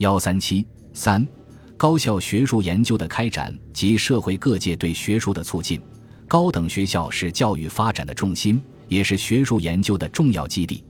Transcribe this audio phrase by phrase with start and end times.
[0.00, 1.28] 幺三七三，
[1.76, 5.78] 高校学术研究的开展及社会各界对学术的促进。
[6.26, 10.82] 高等学校是教育发展的重心，也是学术研究的重要基地。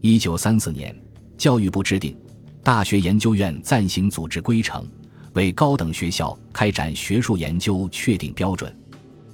[0.00, 0.92] 一九三四年，
[1.36, 2.12] 教育部制定
[2.64, 4.82] 《大学研究院暂行组织规程》，
[5.34, 8.76] 为高等学校开展学术研究确定标准。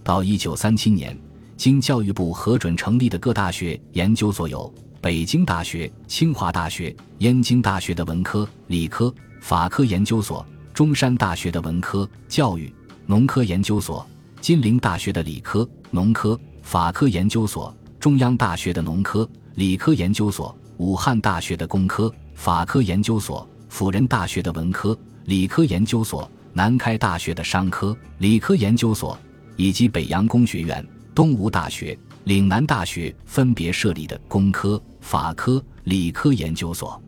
[0.02, 1.18] 到一九三七年，
[1.56, 4.70] 经教育部核准成立的各大学研究所有：
[5.05, 10.43] 北京大学、清华大学、燕京大学的文科、理科、法科研究所；
[10.73, 12.74] 中山大学的文科、教育、
[13.05, 14.06] 农科研究所。
[14.41, 29.19] 金陵大学的理科、农科、法科研究所，中央大学的农科、理科研究所，武汉大学的工科、法科研究所，辅仁大学的文科、理科研究所，南开大学的商科、理科研究所，
[29.56, 30.83] 以及北洋工学院、
[31.14, 37.00] 东吴大学、岭南大学分别设立的工科、法科、理科研究所。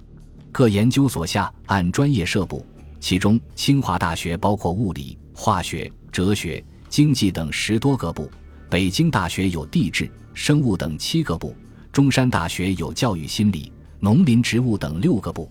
[0.52, 2.64] 各研究所下按专业设部，
[3.00, 6.62] 其中清华大学包括物理、化学、哲学。
[6.88, 8.30] 经济等十多个部，
[8.70, 11.54] 北京大学有地质、生物等七个部，
[11.92, 15.50] 中山大学有教育心理、农林植物等六个部，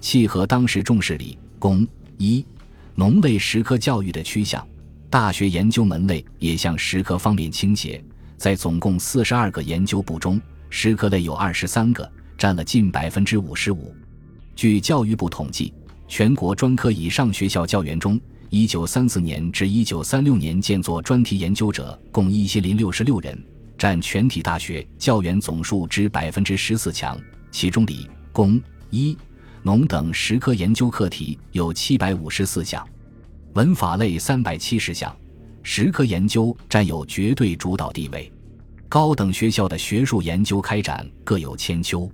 [0.00, 1.86] 契合当时重视理、工、
[2.16, 2.46] 医、
[2.94, 4.66] 农类十科教育的趋向，
[5.10, 8.02] 大学研究门类也向十科方面倾斜。
[8.38, 12.08] 在总共四十二个研究部中，十科类有二十三个，
[12.38, 13.92] 占了近百分之五十五。
[14.54, 15.74] 据教育部统计，
[16.06, 23.36] 全国专科以上学校教员中，一九三四年至一九三六年建作专题研究者共一千零六十六人，
[23.76, 27.20] 占全体大学教员总数之百分之十四强。
[27.50, 29.18] 其中理、工、医、
[29.62, 32.86] 农等十科研究课题有七百五十四项，
[33.54, 35.14] 文法类三百七十项，
[35.70, 38.32] 十科研究占有绝对主导地位。
[38.88, 42.10] 高等学校的学术研究开展各有千秋。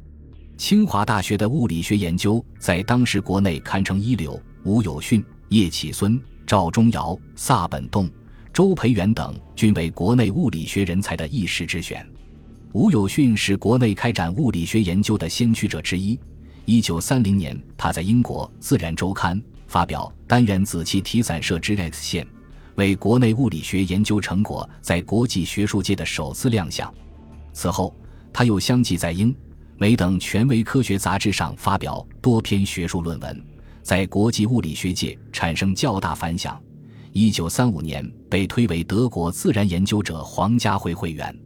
[0.56, 5.24] 清华大学的物理学研究在当时国内堪称一流，吴有训。
[5.50, 8.10] 叶启孙、赵忠尧、萨本栋、
[8.52, 12.04] 周培源等均为国内物理学人才的一时之选。
[12.72, 16.18] 吴有训是国内开展物理学研究的先驱者之一。
[16.64, 22.26] 一九三零年，他在英国《自然周刊》发表单元子气体散射之 X 线，
[22.76, 26.92] 为国内物理学研究成果在国际学术界的首次亮相。
[27.52, 27.94] 此后，
[28.32, 29.34] 他又相继在英、
[29.76, 33.44] 美等权威科学杂志上发表多篇学术论文。
[33.82, 36.60] 在国际物理学界产生较大反响。
[37.12, 41.38] 一九三五年被推为德国自然研究者皇家会会员。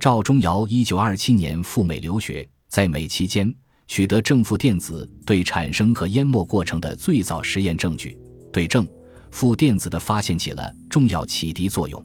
[0.00, 3.52] 赵忠尧一九二七年赴美留学，在美期间
[3.88, 8.16] 取得正负电子对产生和淹没过程的最早实验证据，
[8.52, 8.86] 对正
[9.32, 12.00] 负电子的发现起了重要启迪作用。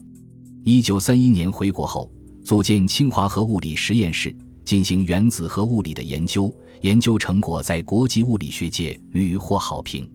[0.64, 2.10] 一九三一年回国后，
[2.42, 4.34] 组建清华核物理实验室，
[4.64, 6.52] 进行原子核物理的研究。
[6.80, 10.08] 研究成果在国际物理学界屡获好评，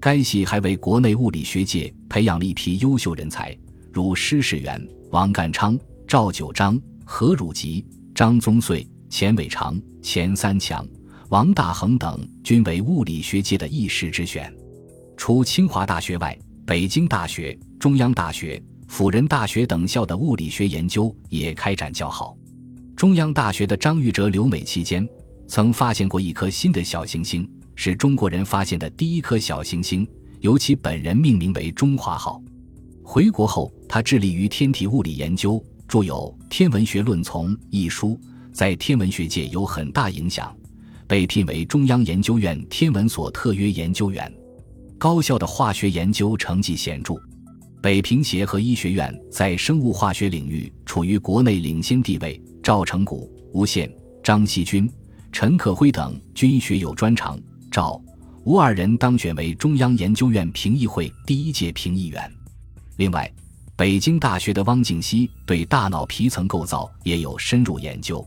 [0.00, 3.56] 该系还为国内物理学界培养了一批优秀人才，
[3.92, 4.80] 如施世元、
[5.10, 7.84] 王淦昌、赵九章、何汝吉、
[8.14, 10.86] 张宗遂、钱伟长、钱三强、
[11.28, 14.52] 王大珩等，均为物理学界的一时之选。
[15.16, 22.36] 除清华大学外，北京大学、中央大学、辅仁大学等校的物理学研究也开展较好。
[22.96, 25.08] 中央大学的张玉哲留美期间。
[25.46, 30.04] 曾发现过一颗新的小行星，是中国人发现的第一颗小行星，
[30.40, 32.42] 由其本人命名为“中华号”。
[33.04, 38.18] 回国后，他致力于天体物理研究，著有《天文学论丛》一书，
[38.52, 40.52] 在天文学界有很大影响，
[41.06, 44.32] 被聘为中央研究院天文所特约研究员。
[44.98, 47.14] 高校的化学研究成绩显著，
[47.82, 52.40] 北平协和医学院在生物化学领域处于国内领先地位。
[52.62, 53.88] 赵成谷、吴宪、
[54.24, 54.90] 张锡军。
[55.30, 57.38] 陈可辉等均学有专长，
[57.70, 58.00] 赵、
[58.42, 62.28] 吴二人当选为中央研究院评议会第一届评议员。
[62.96, 63.30] 另外，
[63.76, 68.26] 北京大学的汪敬熙对大脑皮层构造也有深入研究，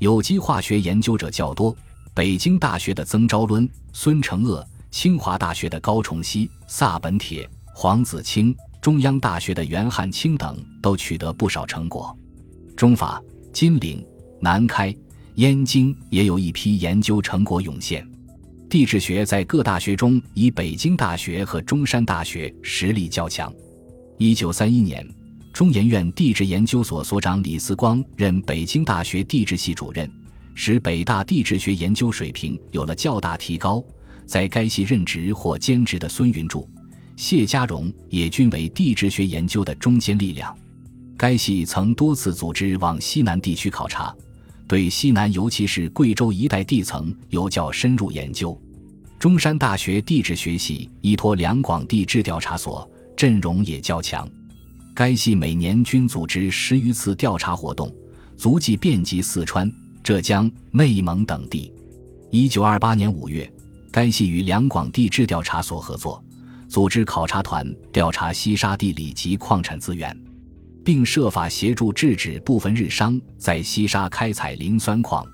[0.00, 1.76] 有机化学研究者较多。
[2.14, 12.16] 北京大学的曾昭伦、孙承鄂，清华大学的高崇熙、萨本铁、黄子清，中央大学的袁汉卿等都取得不少成果。
[12.76, 13.22] 中法、
[13.52, 14.04] 金陵、
[14.40, 14.94] 南开。
[15.34, 18.04] 燕京也有一批研究成果涌现，
[18.68, 23.52] 地质学在各大学中以北京大学和中山大学实力较强。
[24.16, 25.08] 一九三一年，
[25.52, 30.10] 中研院地质研究所所长李四光任北京大学地质系主任，
[30.56, 33.80] 使北大地质学研究水平有了较大提高。
[34.28, 36.68] 在该系任职或兼职的孙云柱、
[37.16, 40.54] 谢家荣也均为地质学研究的中坚力量。
[41.16, 44.14] 该系曾多次组织往西南地区考察。
[44.68, 48.56] 对西南，尤其是贵州一带地层有较深入研究。
[49.18, 54.28] 中山大学地质学系依托两广地质调查所，阵容也较强。
[54.94, 57.90] 该系每年均组织十余次调查活动，
[58.36, 59.72] 足迹遍及四川、
[60.02, 61.72] 浙江、内蒙等地。
[62.30, 63.50] 一九二八年五月，
[63.90, 66.22] 该系与两广地质调查所合作，
[66.68, 70.16] 组织考察团调查西沙地理及矿产资源，
[70.84, 75.26] 并设法协助制止部分日商在西沙开采磷酸矿，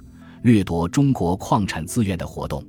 [0.42, 2.64] 掠夺中国矿产资源的活动。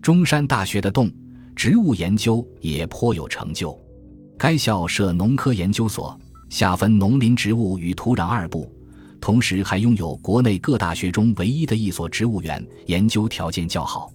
[0.00, 1.10] 中山大学的动
[1.54, 3.78] 植物研究也颇有成就，
[4.38, 6.18] 该校设农科研究所。
[6.48, 8.72] 下分农林植物与土壤二部，
[9.20, 14.10] 同时还拥有国内各大学中唯一的一所植物园，研究条件较好。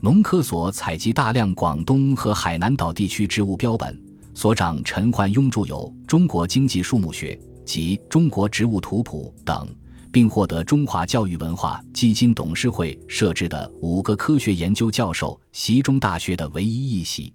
[0.00, 4.00] 农科所采集大量广东和海南岛地区植物标本，
[4.32, 7.34] 所长陈焕庸著有《中国经济树木学》
[7.64, 9.68] 及《中国植物图谱》等，
[10.12, 17.34] 并获得中华教育文化基金董事会设置的五个科学研究教授习中大学的唯一一席。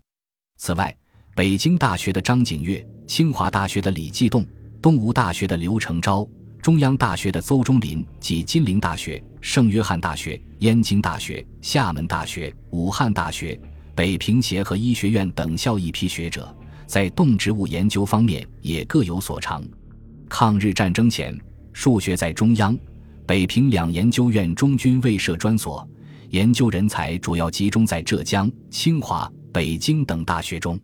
[0.58, 0.96] 此外，
[1.36, 2.86] 北京大学的张景岳。
[3.06, 4.46] 清华大学的李继栋、
[4.82, 6.26] 东吴大学的刘成昭、
[6.62, 13.60] 中央大学的邹中林及金陵大学、圣约翰大学、燕京大学、厦门大学、武汉大学、
[13.94, 16.56] 北平协和医学院等校一批学者，
[16.88, 19.62] 在动植物研究方面也各有所长。
[20.30, 21.38] 抗日战争前，
[21.74, 22.76] 数学在中央、
[23.28, 25.86] 北平两研究院中均未设专所，
[26.30, 30.80] 研究人才主要集中在浙江、清华、北京等大学中。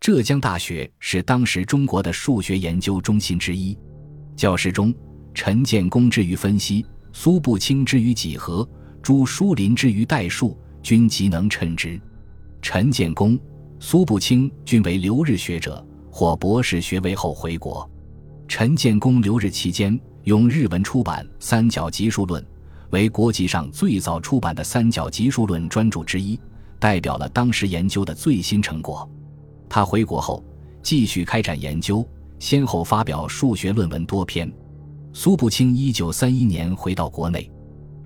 [0.00, 3.76] 浙江大学是当时中国的数学研究中心之一，
[4.36, 4.92] 教师中，
[5.34, 8.68] 陈建功之于分析，苏步青之于几何，
[9.02, 12.00] 朱书林之于代数，均极能称职。
[12.62, 13.38] 陈建功、
[13.78, 17.88] 苏步青均为留日学者，获博士学位后回国。
[18.46, 22.42] 陈建功留日期间，用日文出版《三角级数论》，
[22.90, 26.38] 为国际上最早出版的三角级数论专著之一，
[26.78, 29.08] 代表了当时研究的最新成果。
[29.68, 30.44] 他回国后，
[30.82, 32.06] 继续开展研究，
[32.38, 34.52] 先后发表数学论文多篇。
[35.12, 37.50] 苏步青一九三一年回到国内，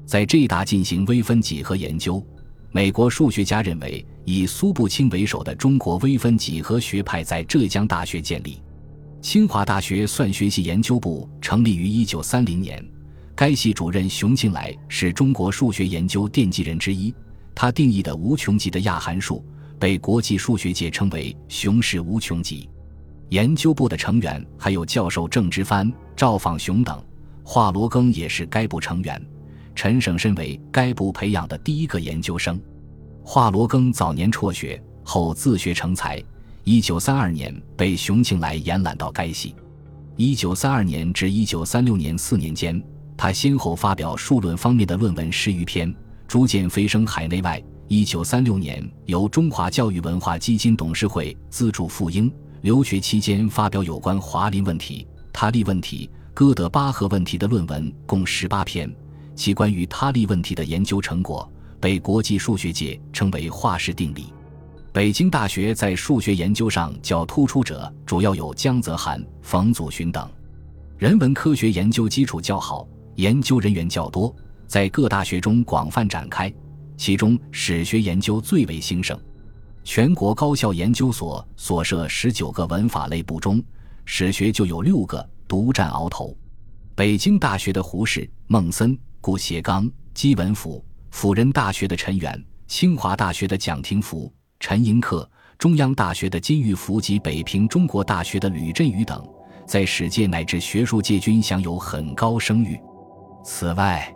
[0.07, 2.25] 在浙大进行微分几何研究。
[2.73, 8.61] 美国数学家认为，以苏步青为首的中国微分几何学派在浙江大学建立。
[9.21, 12.83] 清华大学算学系研究部成立于一九三零年，
[13.35, 17.15] 该系主任熊庆来是中国数学研究奠基人之一，
[17.55, 19.45] 他定义的无穷极的亚函数。
[19.79, 22.67] 被国际数学界称为“熊氏无穷极”。
[23.35, 27.05] 研究部的成员还有教授郑之藩、赵访雄等。
[27.43, 29.21] 华罗庚也是该部成员。
[29.75, 32.61] 陈省身为该部培养的第一个研究生。
[33.25, 36.23] 华罗庚早年辍学后自学成才，
[36.63, 39.53] 一九三二年被熊庆来延揽到该系。
[40.15, 42.81] 一九三二年至一九三六年四年间，
[43.17, 45.93] 他先后发表数论方面的论文十余篇，
[46.29, 47.61] 逐渐飞升海内外。
[47.89, 52.33] 一九三六年，由中华教育文化基金董事会资助赴英
[52.65, 58.91] 留学期间发表有关华林问题、他利问题、哥德巴赫问题的论文共十八篇，
[59.37, 61.47] 其关于他利问题的研究成果
[61.79, 64.33] 被国际数学界称为华氏定理。
[64.95, 70.27] 北京大学在数学研究上较突出者主要有江泽涵、冯祖勋等，
[70.97, 74.35] 人文科学研究基础较好，研究人员较多，
[74.67, 76.51] 在各大学中广泛展开。
[76.97, 79.21] 其中史学研究最为兴盛，
[79.85, 83.63] 全国高校研究所所设十九个文法类部中，
[84.07, 86.35] 史学就有六个独占鳌头。
[86.95, 95.29] 北京大学的胡适、孟森、顾颉刚、姬文甫，辅仁大学的陈元，清华大学的蒋廷福、陈寅恪，
[95.59, 99.23] 中央大学的金玉福及北平中国大学的吕振宇等，
[99.67, 102.81] 在史界乃至学术界均享有很高声誉。
[103.45, 104.11] 此外，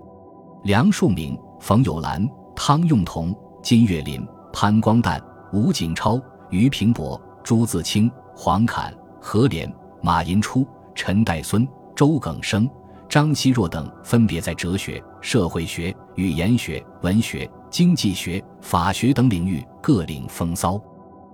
[0.65, 2.27] 梁漱溟、冯友兰。
[2.61, 12.69] 汤用彤、金岳霖、潘光旦、吴景超、俞平伯、朱自清、黄侃、何莲、马寅初、陈岱孙、周耿生、
[13.09, 20.81] 张奚若等，分别在哲学、社会学、语言学、文学、经济学、法学等领域各领风骚。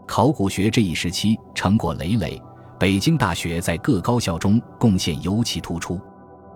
[0.07, 2.41] 考古学这一时期成果累累，
[2.79, 6.01] 北京大学在各高校中贡献尤其突出。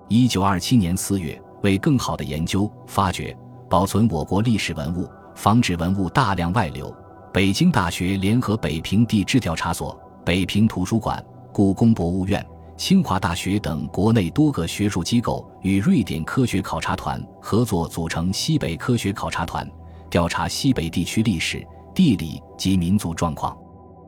[0.07, 3.37] 一九二七年四月，为更好的研究发掘。
[3.69, 6.95] 保存我国历史文物，防止文物大量外流。
[7.33, 12.45] 北京大学联合北平地质调查所、北平图书馆、故宫博物院、
[12.75, 19.71] 清华大学等国内多个学术机构与瑞典科学考察团合作，组成西北科学考察团，
[20.09, 23.57] 调查西北地区历史、地理及民族状况。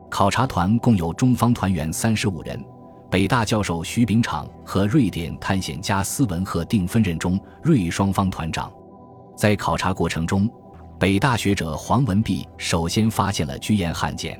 [0.09, 2.59] 考察团共有中方团员三十五人，
[3.09, 8.69] 北大教授徐秉敞和瑞典探险家斯文赫定分任中瑞双方团长。
[9.37, 10.49] 在考察过程中，
[11.01, 14.39] 北大学者黄文弼首先发现了居延汉简，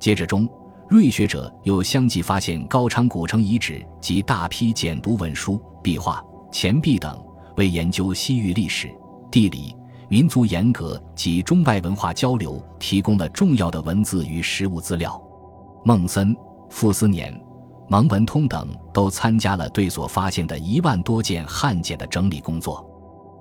[0.00, 0.44] 接着中
[0.88, 6.20] 瑞学者又相继发现高昌古城遗址及大批简牍文书、壁画、
[6.50, 7.16] 钱币等，
[7.58, 8.92] 为研究西域历史、
[9.30, 9.72] 地理、
[10.08, 15.22] 民族沿革及中外文化交流提供了重要的文字与实物资料。
[15.84, 16.36] 孟森、
[16.70, 17.40] 傅斯年、
[17.88, 22.84] 蒙文通等都参加了对所发现的一万多件汉简的整理工作。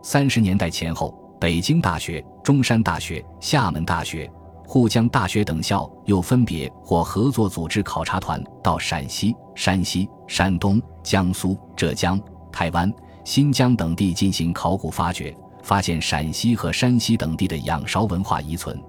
[0.03, 4.29] 三十年代前后，北京大学、中山大学、厦门大学。
[4.65, 12.19] 沪江大学等校又分别或合作组织考察团到陕西、山西、山东、江苏、浙江、
[12.51, 12.91] 台湾、
[13.23, 18.81] 新疆等地进行考古发掘，发现陕西和山西等地的仰韶文化遗存，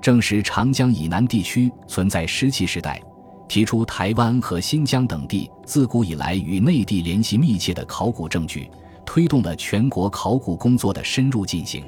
[0.00, 3.00] 证实长江以南地区存在石器时代，
[3.48, 8.70] 提出台湾和新疆等地自古以来与内地联系密切的考古证据，
[9.06, 11.84] 推动了全国考古工作的深入进行。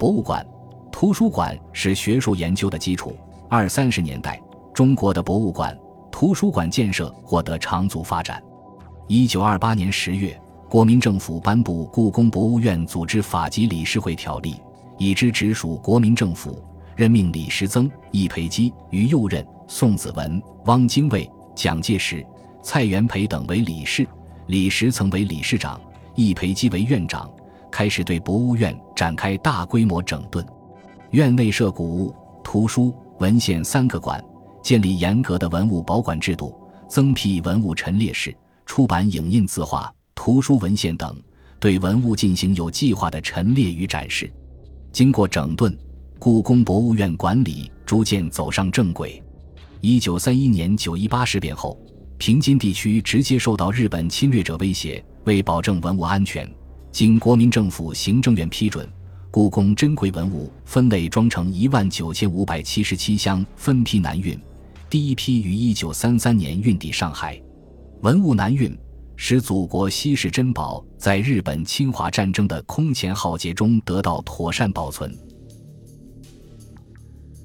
[0.00, 0.44] 博物馆。
[0.90, 3.14] 图书馆是学术研究的基础。
[3.50, 4.40] 二三十年代，
[4.72, 5.78] 中国的博物馆、
[6.10, 8.42] 图书馆建设获得长足发展。
[9.08, 10.40] 一九二八年十月，
[10.70, 14.54] 国民政府颁布《故宫博物院组织法及理事会条例》，
[14.96, 16.64] 以之直属国民政府，
[16.96, 22.26] 任命李时增、易培基、于右任、宋子文、汪精卫、蒋介石、
[22.62, 24.08] 蔡元培等为理事，
[24.46, 25.78] 李时曾为理事长，
[26.14, 27.30] 易培基为院长，
[27.70, 30.44] 开始对博物院展开大规模整顿。
[31.10, 34.22] 院内设古物、图书、文献三个馆，
[34.62, 36.54] 建立严格的文物保管制度，
[36.88, 38.36] 增辟文物陈列室，
[38.66, 41.16] 出版影印字画、图书文献等，
[41.58, 44.30] 对文物进行有计划的陈列与展示。
[44.92, 45.76] 经过整顿，
[46.18, 49.22] 故宫博物院管理逐渐走上正轨。
[49.80, 51.78] 一九三一年九一八事变后，
[52.18, 56.46] 平津地区直接受到日本侵略者威胁，为保证文物安全，
[56.92, 58.88] 经国民政府行政院批准。
[59.32, 64.36] 故宫珍贵文物分类装成一万九千五百七十七箱，分批南运。
[64.88, 67.40] 第一批于一九三三年运抵上海。
[68.00, 68.76] 文物南运，
[69.14, 75.16] 使祖国稀世珍宝在日本侵华战争的空前浩劫中得到妥善保存。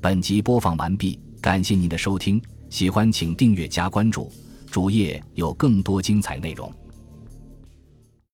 [0.01, 4.31] 本集播放完毕，感谢您的收听，喜欢请订阅加关注，
[4.71, 6.73] 主页有更多精彩内容。